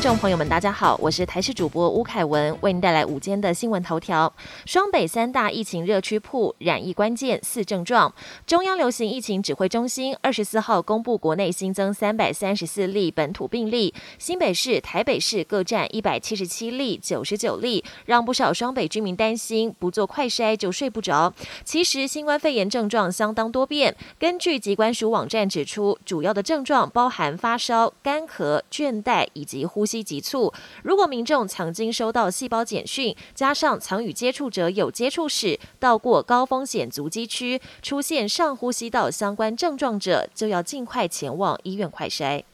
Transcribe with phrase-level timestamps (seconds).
[0.00, 4.32] 听众朋友们，大家好，我是台视主播吴凯文，为您带来午间的新闻头条。
[4.64, 8.10] 双北三大疫情热区铺染疫关键四症状。
[8.46, 21.30] 中央流行疫情指挥中心二十四号公布，国内新增三百三十四例本土病例，新北市、台北市各占一百七十七例、九十九例，让不少双北居民担心不做快筛就睡不着。
[21.62, 29.89] 其实新冠肺炎症状相当多变，根据疾管署网站指出，主要的症状包含发烧、干咳、倦怠以及呼吸。
[29.90, 30.54] 呼吸急促，
[30.84, 42.44] 如果民众曾经收到细胞简讯，加上曾与接触者有接触史，到过高风险足迹区，出现上呼吸道相关症状者，就要尽快前往医院快筛。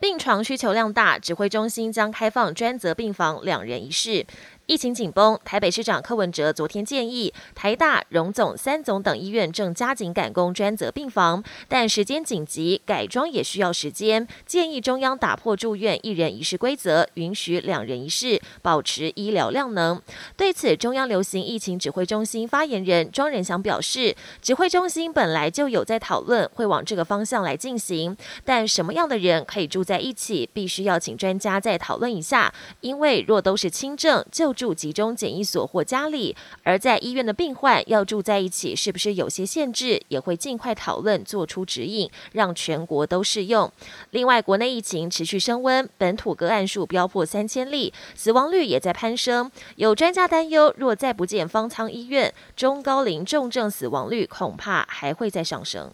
[0.00, 4.24] 病床需求量大，指挥中心将开放专责病房两人一室。
[4.66, 20.02] 疫情紧绷，台北市长柯文哲昨天建议，台大、荣总、三总等医院正加紧赶工专责病房，但时间紧急，改装也需要时间，建议中央打破住院一人一室规则，允许两人一室，保持医疗量能。
[20.36, 34.55] 对此，中央流行疫情指挥中心发言人庄仁祥表示，指挥中心本来就有在讨论，会往这个方向来进行，但什么样的人可以住在一起，必须要请专家再讨论一下，因为若都是轻症就。
[34.56, 40.02] 住集中检疫所或家里，而在医院的病患要住在一起，是不是有些限制？
[40.08, 43.70] 也会尽快讨论，做出指引，让全国都适用。
[44.10, 49.52] 另外，国内疫情持续升温，本土个案数飙破三千例，死亡率也在攀升。
[49.76, 55.92] 有专家担忧，若再不见方舱医院，中高龄重症死亡率恐怕还会再上升。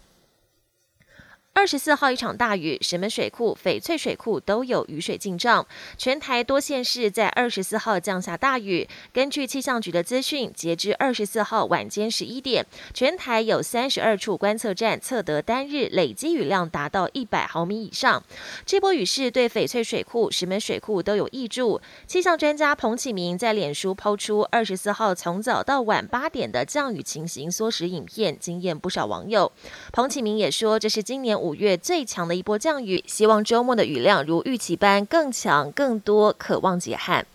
[1.55, 5.65] 二十四号一场大雨，石门水库、翡翠水库都有雨水进账。
[5.99, 8.89] 全台多县市在二十四号降下大雨。
[9.13, 18.25] 根据气象局的资讯，截至二十四号晚间十一点，全台有三十二处观测站测得单日累积雨量达到一百毫米以上。
[18.65, 21.83] 这波雨势对翡翠水库、石门水库都有益助。
[22.07, 29.53] 气象专家彭启明在脸书抛出二十四号从早到晚八点的降雨情形缩时影片，惊艳不少网友。
[29.93, 31.42] 彭启明也说，这是今年。
[31.43, 37.27] 五月最强的一波降雨，希望周末的雨量如预期般更强、更多，渴望解旱。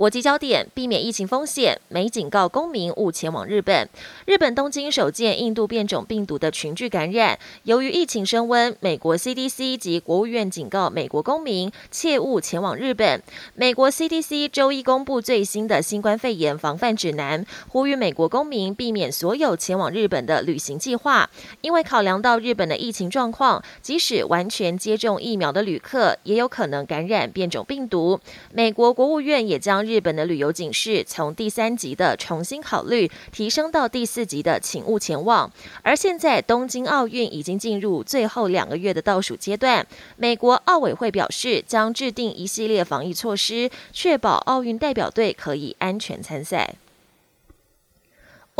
[0.00, 3.86] 国际焦点：避免疫情风险，美警告公民勿前往日本。
[4.24, 7.38] 日本东京首见印度变种病毒的群聚感染。
[7.64, 13.22] 由于疫情升温，美国 CDC 及国务院警告美国公民切勿前往日本。
[13.54, 21.28] 美国 CDC 周一公布最新的新冠肺炎防范指南，呼吁美国公民避免所有前往日本的旅行计划。
[21.60, 28.18] 因为考量到日本的疫情状况，即使完全接种疫苗的旅客也有可能感染变种病毒。
[28.54, 35.50] 美国国务院也将日本的旅游警示从第三级的重新考虑提升到第四级的请勿前往。
[35.82, 39.84] 而现在东京奥运已经进入最后两个月的倒数阶段，
[40.16, 46.76] 美国奥委会表示将制定一系列防疫措施，确保奥运代表队可以安全参赛。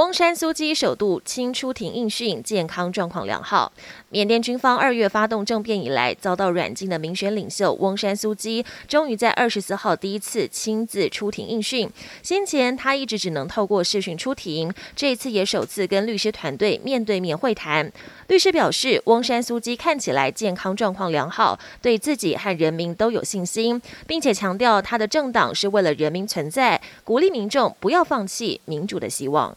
[0.00, 3.71] 翁山苏基首度亲出庭应讯，健康状况良好。
[4.09, 11.87] 缅甸军方二月发动政变以来，遭到软禁的民选领袖翁山苏基，终于在二十四号第一次亲自出庭应讯。
[12.22, 17.93] 先前他一直只能透过视讯出庭，这一次也首次跟律师团队面对面会谈。
[18.28, 29.55] 律师表示，翁山苏基看起来健康状况良好，对自己和人民都有信心，并且强调他的政党是为了人民存在，鼓励民众不要放弃民主的希望。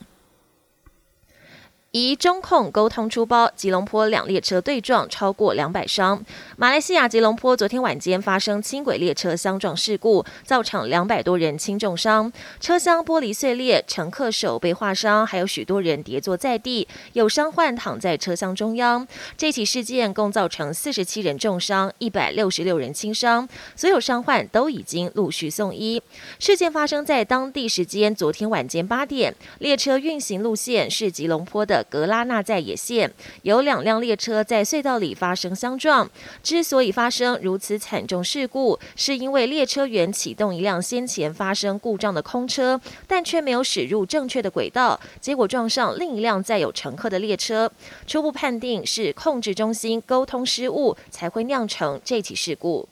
[1.95, 6.25] 疑中控沟通出包，吉隆坡两列车对撞，超过两百伤。
[6.57, 19.07] 马来西亚吉隆坡昨天晚间发生轻轨列车相撞事故，造成两百多人轻重伤，车厢玻璃碎裂，乘客手被划伤，还有许多人跌坐在地，有伤患躺在车厢中央。
[19.37, 26.01] 这起事件共造成四十七人重伤，一百六十六人轻伤，所有伤患都已经陆续送医。
[26.39, 36.09] 事件发生在当地时间昨天晚间八点，列车运行路线是吉隆坡的格拉纳在野线有两辆列车在隧道里发生相撞。
[36.41, 47.71] 之所以发生如此惨重事故，是因为列车员启动一辆先前发生故障的空车，但却没有驶入正确的轨道，结果撞上另一辆载有乘客的列车。
[48.07, 52.87] 初步判定是控制中心沟通失误，才会酿成这起事故。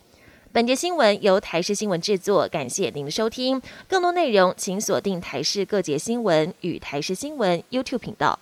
[0.54, 3.62] 本节新闻由台视新闻制作，感谢您的收听。
[3.88, 8.38] 更多内容请锁定台视各节新闻与台视新闻 YouTube 频道。